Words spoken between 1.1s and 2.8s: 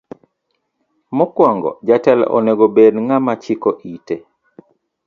Mokuongo jatelo onego